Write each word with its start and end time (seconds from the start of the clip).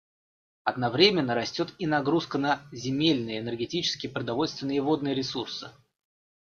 Одновременно 0.63 1.35
растет 1.35 1.75
и 1.77 1.85
нагрузка 1.85 2.39
на 2.39 2.63
земельные, 2.71 3.37
энергетические, 3.39 4.11
продовольственные 4.11 4.77
и 4.77 4.79
водные 4.79 5.13
ресурсы. 5.13 5.69